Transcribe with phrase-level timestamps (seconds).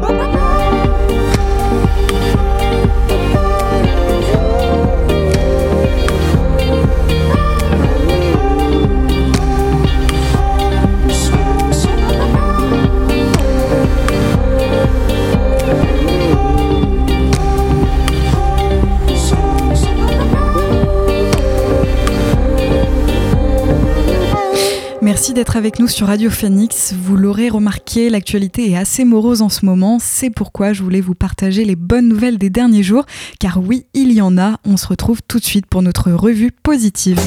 [0.00, 0.27] Merci
[25.38, 26.92] d'être avec nous sur Radio Phoenix.
[27.00, 29.98] Vous l'aurez remarqué, l'actualité est assez morose en ce moment.
[30.00, 33.04] C'est pourquoi je voulais vous partager les bonnes nouvelles des derniers jours.
[33.38, 34.58] Car oui, il y en a.
[34.64, 37.20] On se retrouve tout de suite pour notre revue positive.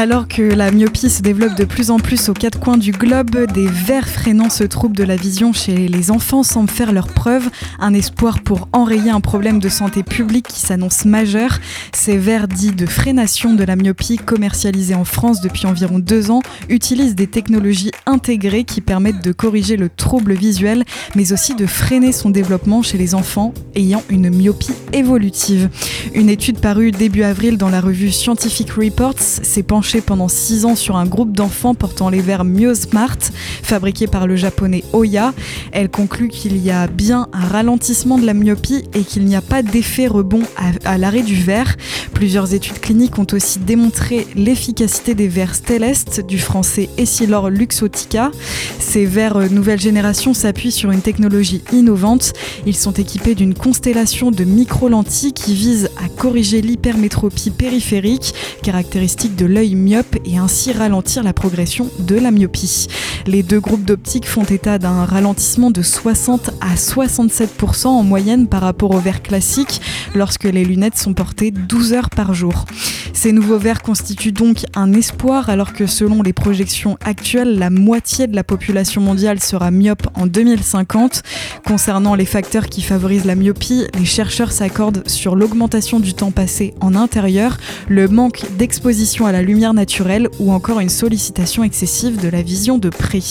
[0.00, 3.34] Alors que la myopie se développe de plus en plus aux quatre coins du globe,
[3.52, 7.50] des verres freinant ce trouble de la vision chez les enfants semblent faire leur preuve.
[7.80, 11.58] Un espoir pour enrayer un problème de santé publique qui s'annonce majeur.
[11.92, 16.42] Ces verres dits de freination de la myopie, commercialisés en France depuis environ deux ans,
[16.68, 20.84] utilisent des technologies intégrées qui permettent de corriger le trouble visuel,
[21.16, 25.70] mais aussi de freiner son développement chez les enfants ayant une myopie évolutive.
[26.14, 30.76] Une étude parue début avril dans la revue Scientific Reports s'est penchée pendant 6 ans
[30.76, 32.44] sur un groupe d'enfants portant les verres
[32.74, 33.18] Smart,
[33.62, 35.32] fabriqués par le japonais Oya.
[35.72, 39.40] Elle conclut qu'il y a bien un ralentissement de la myopie et qu'il n'y a
[39.40, 40.42] pas d'effet rebond
[40.84, 41.76] à, l'arrêt du verre.
[42.12, 48.30] Plusieurs études cliniques ont aussi démontré l'efficacité des verres Stellest du français Essilor Luxotica.
[48.78, 52.34] Ces verres nouvelle génération s'appuient sur une technologie innovante.
[52.66, 59.46] Ils sont équipés d'une constellation de micro-lentilles qui visent à corriger l'hypermétropie périphérique, caractéristique de
[59.46, 62.88] l'œil myope et ainsi ralentir la progression de la myopie.
[63.26, 68.62] Les deux groupes d'optiques font état d'un ralentissement de 60 à 67% en moyenne par
[68.62, 69.80] rapport aux verres classiques
[70.14, 72.64] lorsque les lunettes sont portées 12 heures par jour.
[73.12, 78.26] Ces nouveaux verres constituent donc un espoir alors que selon les projections actuelles, la moitié
[78.26, 81.22] de la population mondiale sera myope en 2050.
[81.66, 86.74] Concernant les facteurs qui favorisent la myopie, les chercheurs s'accordent sur l'augmentation du temps passé
[86.80, 87.56] en intérieur,
[87.88, 92.78] le manque d'exposition à la lumière naturelle ou encore une sollicitation excessive de la vision
[92.78, 93.22] de près.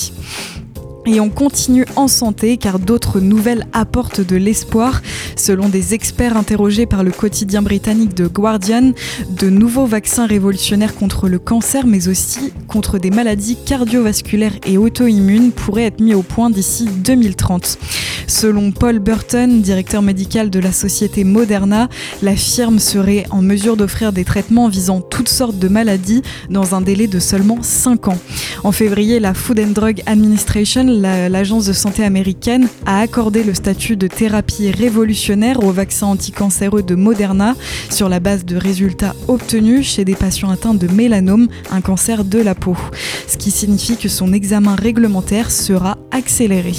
[1.09, 5.01] Et on continue en santé car d'autres nouvelles apportent de l'espoir.
[5.37, 8.91] Selon des experts interrogés par le quotidien britannique The Guardian,
[9.29, 15.53] de nouveaux vaccins révolutionnaires contre le cancer mais aussi contre des maladies cardiovasculaires et auto-immunes
[15.53, 17.77] pourraient être mis au point d'ici 2030.
[18.27, 21.87] Selon Paul Burton, directeur médical de la société Moderna,
[22.21, 26.81] la firme serait en mesure d'offrir des traitements visant toutes sortes de maladies dans un
[26.81, 28.17] délai de seulement 5 ans.
[28.65, 33.95] En février, la Food and Drug Administration l'agence de santé américaine a accordé le statut
[33.95, 37.55] de thérapie révolutionnaire au vaccin anticancéreux de Moderna
[37.89, 42.39] sur la base de résultats obtenus chez des patients atteints de mélanome, un cancer de
[42.39, 42.75] la peau,
[43.27, 46.73] ce qui signifie que son examen réglementaire sera accéléré.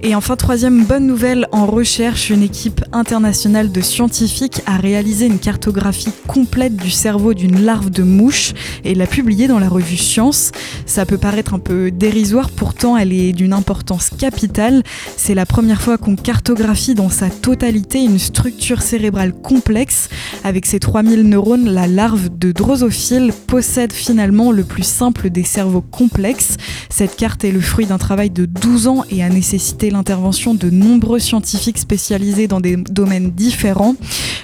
[0.00, 5.40] Et enfin, troisième bonne nouvelle en recherche, une équipe internationale de scientifiques a réalisé une
[5.40, 8.54] cartographie complète du cerveau d'une larve de mouche
[8.84, 10.52] et l'a publiée dans la revue Science.
[10.86, 14.84] Ça peut paraître un peu dérisoire, pourtant elle est d'une importance capitale.
[15.16, 20.08] C'est la première fois qu'on cartographie dans sa totalité une structure cérébrale complexe.
[20.44, 25.80] Avec ses 3000 neurones, la larve de drosophile possède finalement le plus simple des cerveaux
[25.82, 26.56] complexes.
[26.88, 30.70] Cette carte est le fruit d'un travail de 12 ans et a nécessité l'intervention de
[30.70, 33.96] nombreux scientifiques spécialisés dans des domaines différents.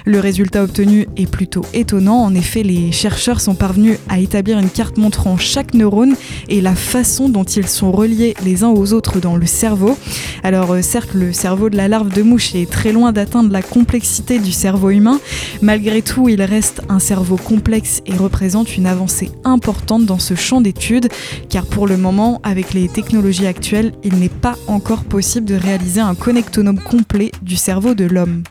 [0.05, 2.21] Le résultat obtenu est plutôt étonnant.
[2.21, 6.15] En effet, les chercheurs sont parvenus à établir une carte montrant chaque neurone
[6.47, 9.97] et la façon dont ils sont reliés les uns aux autres dans le cerveau.
[10.43, 13.61] Alors euh, certes, le cerveau de la larve de mouche est très loin d'atteindre la
[13.61, 15.19] complexité du cerveau humain.
[15.61, 20.61] Malgré tout, il reste un cerveau complexe et représente une avancée importante dans ce champ
[20.61, 21.09] d'études,
[21.49, 26.01] car pour le moment, avec les technologies actuelles, il n'est pas encore possible de réaliser
[26.01, 28.43] un connectonome complet du cerveau de l'homme.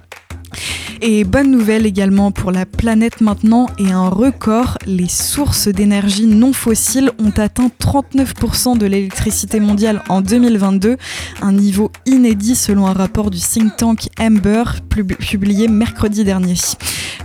[1.07, 6.55] Et bonne nouvelle également pour la planète maintenant et un record, les sources d'énergie non
[6.55, 10.97] fossiles ont atteint 39% de l'électricité mondiale en 2022,
[11.43, 16.55] un niveau inédit selon un rapport du think tank Amber publié mercredi dernier.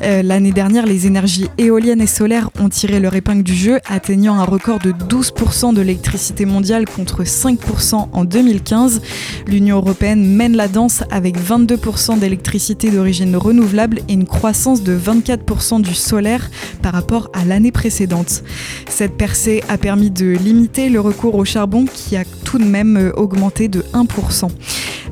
[0.01, 4.35] Euh, l'année dernière, les énergies éoliennes et solaires ont tiré leur épingle du jeu, atteignant
[4.35, 9.01] un record de 12% de l'électricité mondiale contre 5% en 2015.
[9.47, 13.68] L'Union européenne mène la danse avec 22% d'électricité d'origine renouvelable
[14.07, 16.49] et une croissance de 24% du solaire
[16.81, 18.43] par rapport à l'année précédente.
[18.89, 22.97] Cette percée a permis de limiter le recours au charbon qui a tout de même
[22.97, 24.49] euh, augmenté de 1%.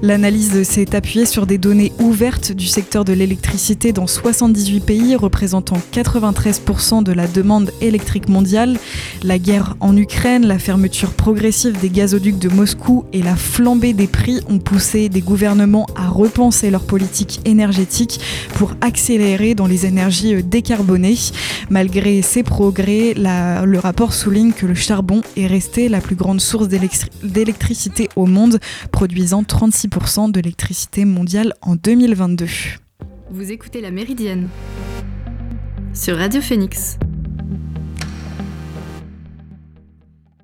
[0.04, 5.78] L'analyse s'est appuyée sur des données ouvertes du secteur de l'électricité dans 78 pays, représentant
[5.92, 8.78] 93% de la demande électrique mondiale.
[9.24, 14.06] La guerre en Ukraine, la fermeture progressive des gazoducs de Moscou et la flambée des
[14.06, 18.20] prix ont poussé des gouvernements à repenser leur politique énergétique
[18.56, 21.18] pour accélérer dans les énergies décarbonées.
[21.70, 26.68] Malgré ces progrès, le rapport souligne que le charbon est resté la plus grande source
[26.68, 28.60] d'électricité au monde,
[28.92, 32.48] produisant 36% de l'électricité mondiale en 2022.
[33.30, 34.48] Vous écoutez La Méridienne
[35.94, 36.98] sur Radio Phoenix.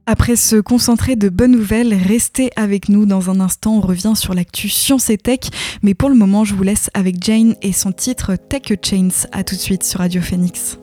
[0.05, 3.77] Après ce concentré de bonnes nouvelles, restez avec nous dans un instant.
[3.77, 5.39] On revient sur l'actu Science et Tech.
[5.81, 9.27] Mais pour le moment, je vous laisse avec Jane et son titre Tech Chains.
[9.31, 10.77] A tout de suite sur Radio Phoenix.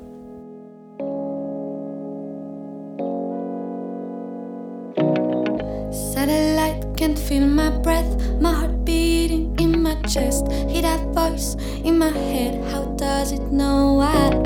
[6.14, 10.46] Satellite feel my breath, my heart beating in my chest.
[10.68, 12.62] Hear that voice in my head.
[12.72, 14.40] How does it know I,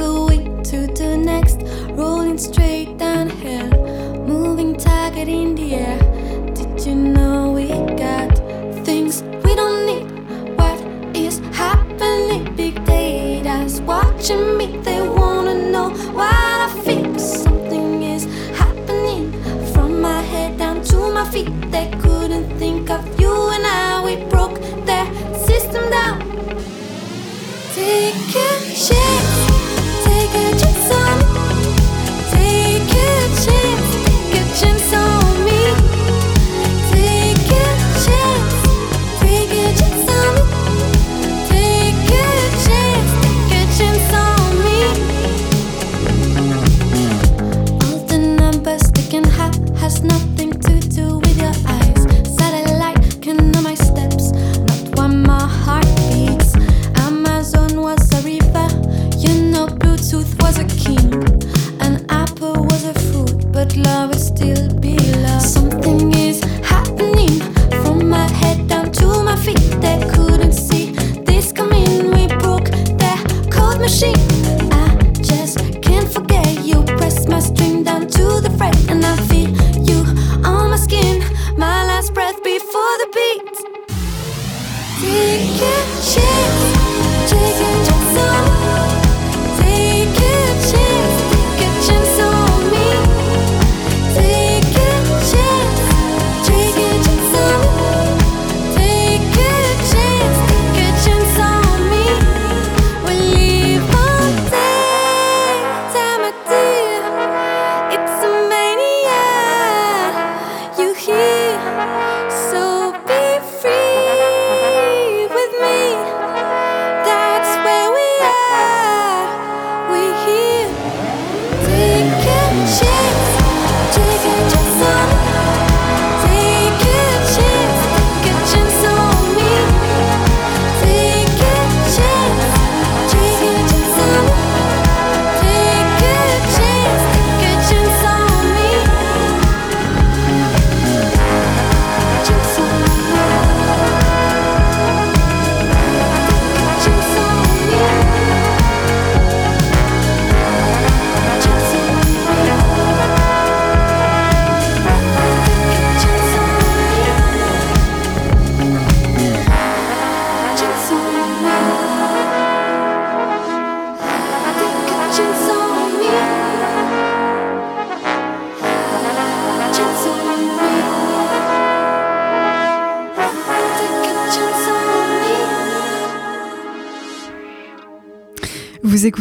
[0.00, 1.62] going to the next?
[1.92, 3.70] Rolling straight downhill,
[4.26, 5.98] moving target in the air.
[6.54, 8.36] Did you know we got
[8.84, 10.06] things we don't need?
[10.58, 10.78] What
[11.16, 12.54] is happening?
[12.56, 18.24] Big data's watching me, they wanna know why I feel something is
[18.56, 19.32] happening
[19.72, 21.48] from my head down to my feet.
[21.70, 22.09] They couldn't
[63.82, 64.79] love is still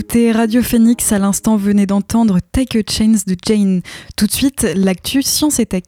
[0.10, 3.82] écoutez Radio Phoenix, à l'instant venez d'entendre Take a Chains de Jane.
[4.18, 5.84] Tout de suite, l'actu Science et Tech.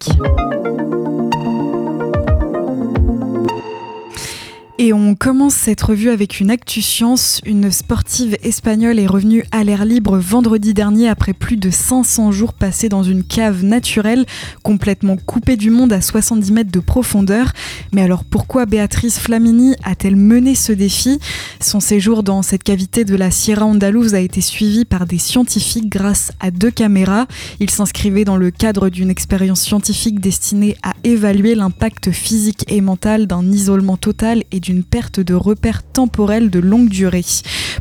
[4.84, 7.40] Et on commence cette revue avec une actu science.
[7.46, 12.54] Une sportive espagnole est revenue à l'air libre vendredi dernier après plus de 500 jours
[12.54, 14.26] passés dans une cave naturelle,
[14.64, 17.52] complètement coupée du monde à 70 mètres de profondeur.
[17.92, 21.20] Mais alors pourquoi Béatrice Flamini a-t-elle mené ce défi?
[21.60, 25.90] Son séjour dans cette cavité de la Sierra Andalouse a été suivi par des scientifiques
[25.90, 27.28] grâce à deux caméras.
[27.60, 33.28] Il s'inscrivait dans le cadre d'une expérience scientifique destinée à évaluer l'impact physique et mental
[33.28, 37.26] d'un isolement total et d'une d'une perte de repères temporels de longue durée.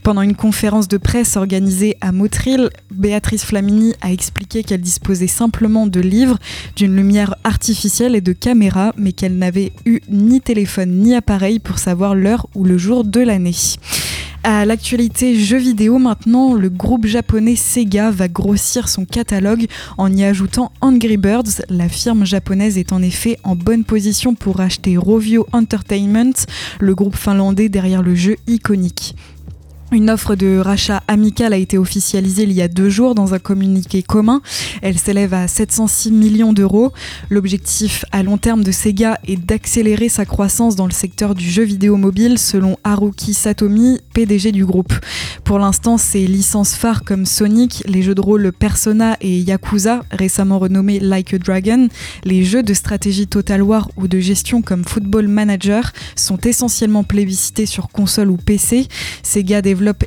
[0.03, 5.87] Pendant une conférence de presse organisée à Motril, Béatrice Flamini a expliqué qu'elle disposait simplement
[5.87, 6.39] de livres,
[6.75, 11.79] d'une lumière artificielle et de caméras, mais qu'elle n'avait eu ni téléphone ni appareil pour
[11.79, 13.55] savoir l'heure ou le jour de l'année.
[14.43, 19.67] À l'actualité jeux vidéo maintenant, le groupe japonais Sega va grossir son catalogue
[19.99, 21.63] en y ajoutant Angry Birds.
[21.69, 26.33] La firme japonaise est en effet en bonne position pour acheter Rovio Entertainment,
[26.81, 29.15] le groupe finlandais derrière le jeu iconique.
[29.93, 33.41] Une offre de rachat amical a été officialisée il y a deux jours dans un
[33.41, 34.41] communiqué commun.
[34.83, 36.93] Elle s'élève à 706 millions d'euros.
[37.29, 41.65] L'objectif à long terme de Sega est d'accélérer sa croissance dans le secteur du jeu
[41.65, 44.93] vidéo mobile selon Haruki Satomi, PDG du groupe.
[45.43, 50.61] Pour l'instant, ses licences phares comme Sonic, les jeux de rôle Persona et Yakuza, récemment
[50.61, 51.89] renommés Like a Dragon,
[52.23, 57.67] les jeux de stratégie Total War ou de gestion comme Football Manager sont essentiellement plébiscités
[57.67, 58.87] sur console ou PC.
[59.25, 59.63] Sega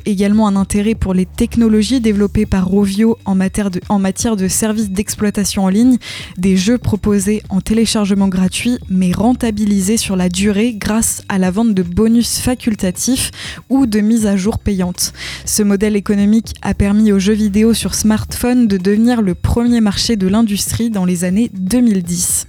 [0.06, 4.48] également un intérêt pour les technologies développées par Rovio en matière de, en matière de
[4.48, 5.98] services d'exploitation en ligne,
[6.38, 11.74] des jeux proposés en téléchargement gratuit mais rentabilisés sur la durée grâce à la vente
[11.74, 13.30] de bonus facultatifs
[13.68, 15.12] ou de mises à jour payantes.
[15.44, 20.16] Ce modèle économique a permis aux jeux vidéo sur smartphone de devenir le premier marché
[20.16, 22.46] de l'industrie dans les années 2010.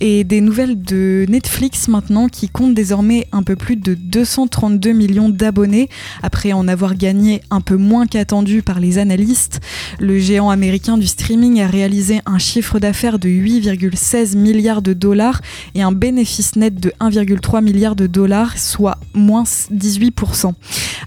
[0.00, 5.28] Et des nouvelles de Netflix maintenant qui compte désormais un peu plus de 232 millions
[5.28, 5.88] d'abonnés
[6.22, 9.60] après en avoir gagné un peu moins qu'attendu par les analystes.
[9.98, 15.40] Le géant américain du streaming a réalisé un chiffre d'affaires de 8,16 milliards de dollars
[15.74, 20.52] et un bénéfice net de 1,3 milliard de dollars, soit moins 18%.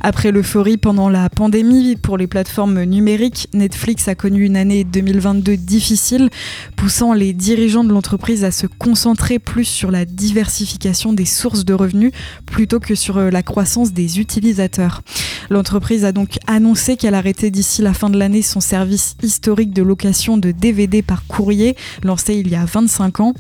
[0.02, 5.58] Après l'euphorie pendant la pandémie pour les plateformes numériques, Netflix a connu une année 2022
[5.58, 6.30] difficile,
[6.76, 11.74] poussant les dirigeants de l'entreprise à se concentrer plus sur la diversification des sources de
[11.74, 12.12] revenus
[12.46, 15.02] plutôt que sur euh, la croissance des utilisateurs.
[15.50, 19.84] L'entreprise a donc annoncé qu'elle arrêtait d'ici la fin de l'année son service historique de
[19.84, 23.34] location de DVD par courrier, lancé il y a 25 ans.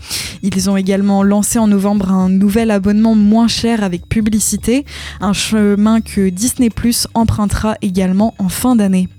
[0.44, 4.86] Ils ont également lancé en novembre un nouvel abonnement moins cher avec publicité,
[5.22, 9.10] un chemin que Disney Plus empruntera également en fin d'année.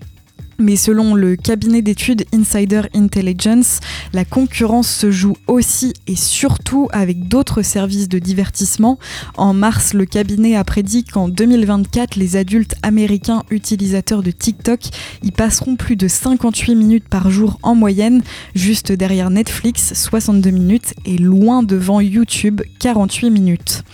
[0.61, 3.79] Mais selon le cabinet d'études Insider Intelligence,
[4.13, 8.99] la concurrence se joue aussi et surtout avec d'autres services de divertissement.
[9.37, 14.81] En mars, le cabinet a prédit qu'en 2024, les adultes américains utilisateurs de TikTok
[15.23, 18.23] y passeront plus de 58 minutes par jour en moyenne,
[18.57, 23.85] juste derrière Netflix, 62 minutes, et loin devant YouTube, 48 minutes.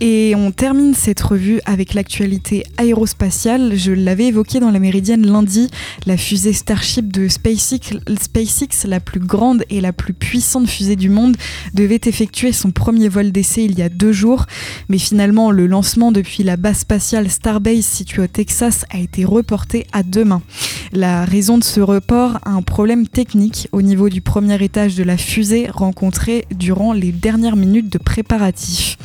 [0.00, 3.76] Et on termine cette revue avec l'actualité aérospatiale.
[3.76, 5.70] Je l'avais évoqué dans la Méridienne lundi,
[6.04, 11.36] la fusée Starship de SpaceX, la plus grande et la plus puissante fusée du monde,
[11.72, 14.44] devait effectuer son premier vol d'essai il y a deux jours.
[14.90, 19.86] Mais finalement, le lancement depuis la base spatiale Starbase située au Texas a été reporté
[19.92, 20.42] à demain.
[20.92, 25.16] La raison de ce report, un problème technique au niveau du premier étage de la
[25.16, 28.98] fusée rencontré durant les dernières minutes de préparatifs.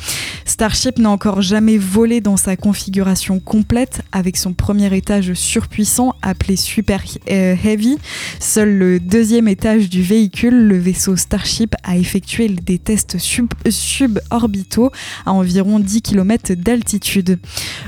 [0.44, 6.56] Starship n'a encore jamais volé dans sa configuration complète avec son premier étage surpuissant appelé
[6.56, 7.98] Super euh, Heavy.
[8.40, 14.90] Seul le deuxième étage du véhicule, le vaisseau Starship, a effectué des tests suborbitaux
[15.26, 17.38] à environ 10 km d'altitude.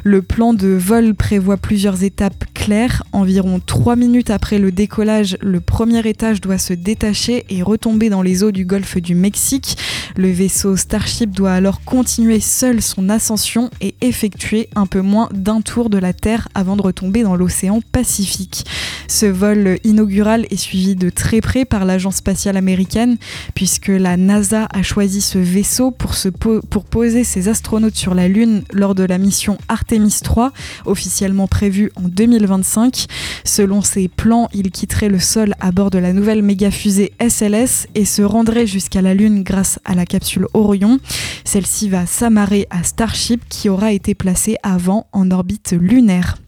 [0.03, 3.03] Le plan de vol prévoit plusieurs étapes claires.
[3.13, 8.23] Environ 3 minutes après le décollage, le premier étage doit se détacher et retomber dans
[8.23, 9.77] les eaux du golfe du Mexique.
[10.17, 15.61] Le vaisseau Starship doit alors continuer seule son ascension et effectuer un peu moins d'un
[15.61, 18.65] tour de la Terre avant de retomber dans l'océan Pacifique.
[19.09, 23.17] Ce vol inaugural est suivi de très près par l'agence spatiale américaine
[23.55, 28.29] puisque la NASA a choisi ce vaisseau pour, se pour poser ses astronautes sur la
[28.29, 30.53] Lune lors de la mission Artemis 3,
[30.85, 33.07] officiellement prévue en 2025.
[33.45, 37.89] Selon ses plans, il quitterait le sol à bord de la nouvelle méga fusée SLS
[37.95, 40.99] et se rendrait jusqu'à la Lune grâce à la capsule Orion.
[41.45, 46.39] Celle-ci va à Starship qui aura été placé avant en orbite lunaire.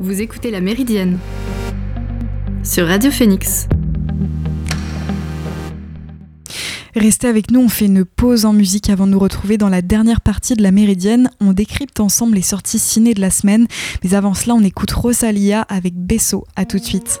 [0.00, 1.18] Vous écoutez la Méridienne
[2.62, 3.68] sur Radio Phoenix.
[6.94, 9.82] Restez avec nous, on fait une pause en musique avant de nous retrouver dans la
[9.82, 11.28] dernière partie de la Méridienne.
[11.40, 13.66] On décrypte ensemble les sorties ciné de la semaine.
[14.02, 16.44] Mais avant cela, on écoute Rosalia avec Besso.
[16.56, 17.20] À tout de suite.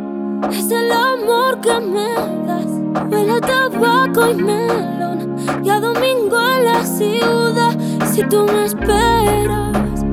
[0.51, 2.13] es el amor que me
[2.45, 3.09] das.
[3.09, 7.77] Huele tabaco y melón y a domingo en la ciudad.
[8.11, 10.03] Si tú me esperas,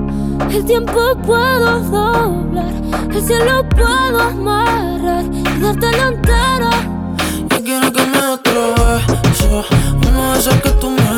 [0.51, 2.73] el tiempo puedo doblar,
[3.13, 6.71] el cielo puedo amarrar y dártelo entero.
[7.51, 9.65] Yo quiero que me otro beso
[10.09, 11.18] Uno de esos que tú me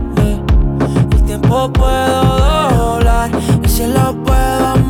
[1.31, 3.31] tiempo puedo doblar.
[3.63, 4.80] Y si lo puedo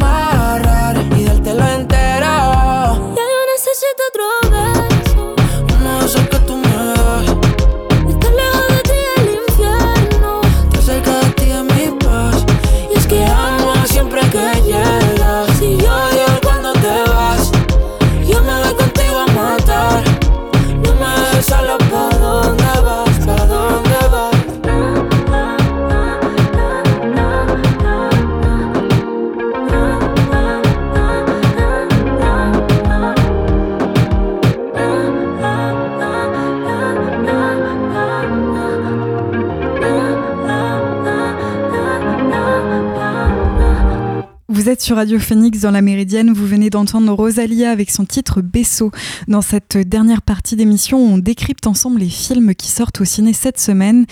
[44.81, 48.89] sur Radio Phoenix dans la Méridienne, vous venez d'entendre Rosalia avec son titre Besso.
[49.27, 53.59] Dans cette dernière partie d'émission, on décrypte ensemble les films qui sortent au ciné cette
[53.59, 54.07] semaine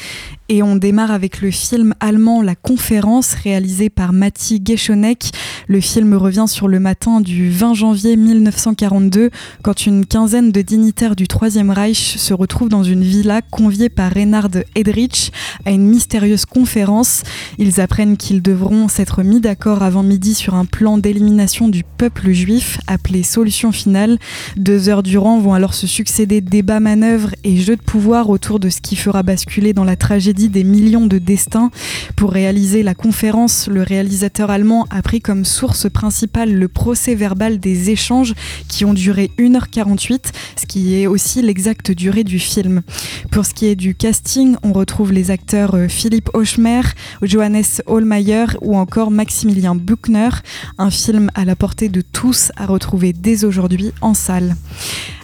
[0.48, 5.32] et on démarre avec le film allemand La Conférence réalisé par Matti Geschonek.
[5.68, 9.30] Le film revient sur le matin du 20 janvier 1942
[9.62, 14.12] quand une quinzaine de dignitaires du Troisième Reich se retrouvent dans une villa conviés par
[14.12, 15.32] Reinhard Edrich
[15.66, 17.24] à une mystérieuse conférence.
[17.60, 22.32] Ils apprennent qu'ils devront s'être mis d'accord avant midi sur un plan d'élimination du peuple
[22.32, 24.18] juif appelé Solution Finale.
[24.58, 28.70] Deux heures durant vont alors se succéder débats, manœuvres et jeux de pouvoir autour de
[28.70, 31.72] ce qui fera basculer dans la tragédie des millions de destins.
[32.16, 37.60] Pour réaliser la conférence, le réalisateur allemand a pris comme source principale le procès verbal
[37.60, 38.34] des échanges
[38.68, 40.20] qui ont duré 1h48,
[40.56, 42.82] ce qui est aussi l'exacte durée du film.
[43.32, 46.82] Pour ce qui est du casting, on retrouve les acteurs euh, Philippe Hochmer,
[47.22, 50.30] Johannes Hohlmeier ou encore Maximilien Buchner,
[50.78, 54.56] un film à la portée de tous à retrouver dès aujourd'hui en salle.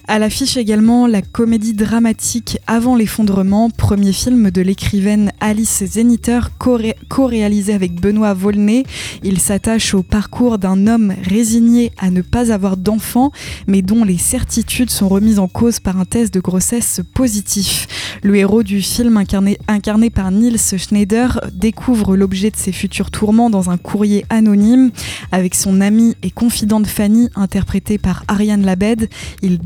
[0.08, 6.94] À l'affiche également la comédie dramatique Avant l'effondrement, premier film de l'écrivaine Alice Zeniter, co-ré-
[7.10, 8.84] co-réalisé avec Benoît Volney.
[9.24, 13.32] Il s'attache au parcours d'un homme résigné à ne pas avoir d'enfant,
[13.66, 17.88] mais dont les certitudes sont remises en cause par un test de grossesse positif.
[18.22, 23.50] Le héros du film, incarné, incarné par Niels Schneider, découvre l'objet de ses futurs tourments
[23.50, 24.92] dans un courrier anonyme.
[25.32, 29.10] Avec son amie et confidente Fanny, interprétée par Ariane Labed,
[29.42, 29.58] il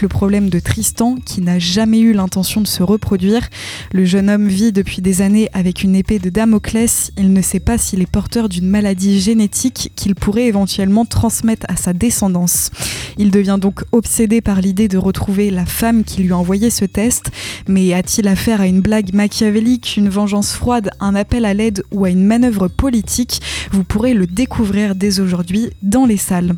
[0.00, 3.48] le problème de Tristan, qui n'a jamais eu l'intention de se reproduire.
[3.92, 7.10] Le jeune homme vit depuis des années avec une épée de Damoclès.
[7.18, 11.76] Il ne sait pas s'il est porteur d'une maladie génétique qu'il pourrait éventuellement transmettre à
[11.76, 12.70] sa descendance.
[13.18, 16.84] Il devient donc obsédé par l'idée de retrouver la femme qui lui a envoyé ce
[16.84, 17.30] test,
[17.68, 22.04] mais a-t-il affaire à une blague machiavélique, une vengeance froide, un appel à l'aide ou
[22.04, 23.42] à une manœuvre politique?
[23.70, 26.54] Vous pourrez le découvrir dès aujourd'hui dans les salles.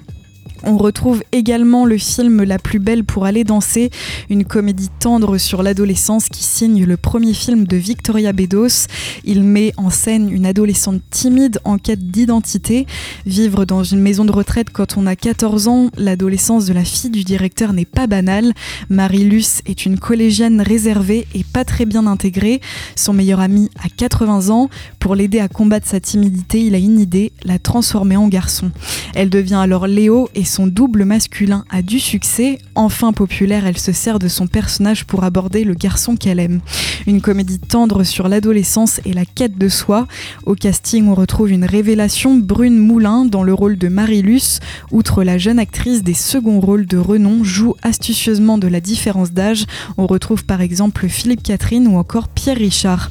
[0.64, 3.90] On retrouve également le film La plus belle pour aller danser,
[4.31, 8.87] une comédie tendre sur l'adolescence qui signe le premier film de Victoria Bedos.
[9.25, 12.87] Il met en scène une adolescente timide en quête d'identité.
[13.27, 17.11] Vivre dans une maison de retraite quand on a 14 ans, l'adolescence de la fille
[17.11, 18.53] du directeur n'est pas banale.
[18.88, 22.61] Marie-Luce est une collégienne réservée et pas très bien intégrée.
[22.97, 24.71] Son meilleur ami a 80 ans.
[25.01, 28.71] Pour l'aider à combattre sa timidité, il a une idée, la transformer en garçon.
[29.14, 32.59] Elle devient alors Léo et son double masculin a du succès.
[32.75, 36.61] Enfin populaire, elle se sert de son personnage pour aborder le garçon qu'elle aime.
[37.07, 40.07] Une comédie tendre sur l'adolescence et la quête de soi.
[40.45, 44.61] Au casting, on retrouve une révélation, Brune Moulin, dans le rôle de Marie-Luce.
[44.92, 49.66] Outre la jeune actrice des seconds rôles de renom, joue astucieusement de la différence d'âge.
[49.99, 53.11] On retrouve par exemple Philippe Catherine ou encore Pierre Richard.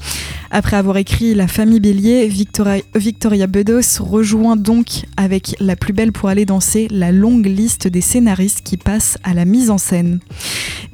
[0.51, 6.13] Après avoir écrit La famille Bélier, Victoria, Victoria Bedos rejoint donc avec La plus belle
[6.13, 10.19] pour aller danser la longue liste des scénaristes qui passent à la mise en scène.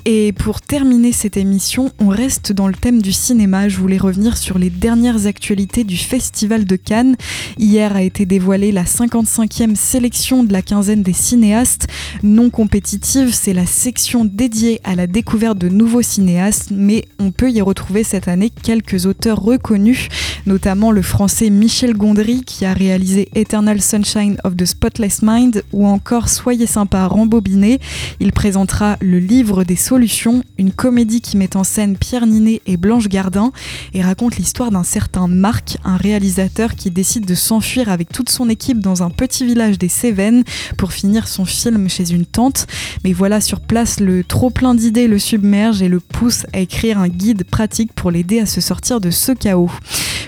[0.05, 3.69] Et pour terminer cette émission, on reste dans le thème du cinéma.
[3.69, 7.15] Je voulais revenir sur les dernières actualités du Festival de Cannes.
[7.59, 11.87] Hier a été dévoilée la 55e sélection de la quinzaine des cinéastes.
[12.23, 17.51] Non compétitive, c'est la section dédiée à la découverte de nouveaux cinéastes, mais on peut
[17.51, 20.07] y retrouver cette année quelques auteurs reconnus,
[20.47, 25.85] notamment le français Michel Gondry qui a réalisé Eternal Sunshine of the Spotless Mind ou
[25.85, 27.79] encore Soyez sympa rembobiné.
[28.19, 32.77] Il présentera le livre des solutions, une comédie qui met en scène Pierre Ninet et
[32.77, 33.51] Blanche Gardin
[33.93, 38.49] et raconte l'histoire d'un certain Marc, un réalisateur qui décide de s'enfuir avec toute son
[38.49, 40.43] équipe dans un petit village des Cévennes
[40.77, 42.67] pour finir son film chez une tante.
[43.03, 46.99] Mais voilà, sur place, le trop plein d'idées le submerge et le pousse à écrire
[46.99, 49.71] un guide pratique pour l'aider à se sortir de ce chaos.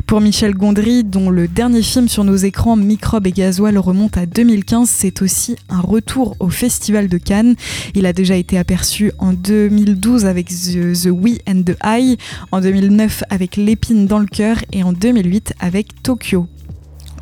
[0.05, 4.25] Pour Michel Gondry, dont le dernier film sur nos écrans, Microbe et Gasoil, remonte à
[4.25, 7.55] 2015, c'est aussi un retour au Festival de Cannes.
[7.95, 12.17] Il a déjà été aperçu en 2012 avec The, We and the Eye,
[12.51, 16.47] en 2009 avec L'épine dans le cœur et en 2008 avec Tokyo.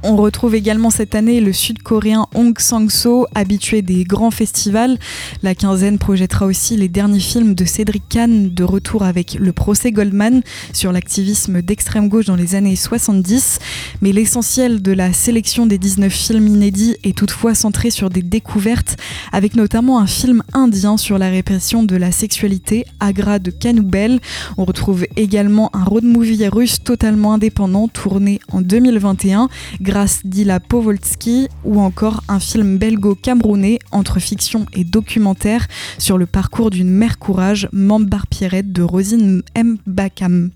[0.04, 4.98] On retrouve également cette année le sud-coréen Hong Sang-so, habitué des grands festivals.
[5.44, 9.92] La quinzaine projettera aussi les derniers films de Cédric Kahn, de retour avec le procès
[9.92, 10.42] Goldman
[10.74, 13.60] sur l'activisme d'extrême gauche dans les années 70.
[14.02, 18.98] Mais l'essentiel de la sélection des 19 films inédits est toutefois centré sur des découvertes,
[19.32, 24.20] avec notamment un film indien sur la répression de la sexualité, Agra de Kanoubel.
[24.58, 29.48] On retrouve également un road movie russe totalement indépendant tourné en 2021
[29.92, 36.70] grâce d'Ila Povolsky ou encore un film belgo-camerounais entre fiction et documentaire sur le parcours
[36.70, 39.80] d'une mère courage, Mambar Pierrette de Rosine M.
[39.86, 40.52] Bakam.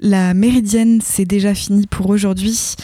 [0.00, 2.74] La méridienne, c'est déjà fini pour aujourd'hui.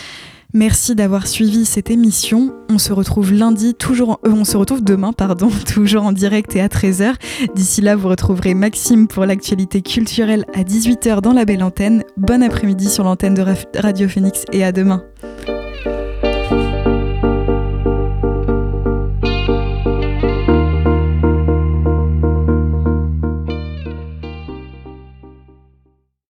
[0.55, 2.53] Merci d'avoir suivi cette émission.
[2.69, 6.61] On se retrouve lundi, toujours, euh, on se retrouve demain, pardon, toujours en direct et
[6.61, 7.15] à 13h.
[7.57, 12.05] D'ici là, vous retrouverez Maxime pour l'actualité culturelle à 18h dans la belle antenne.
[12.17, 15.03] Bon après-midi sur l'antenne de Ra- Radio Phoenix et à demain.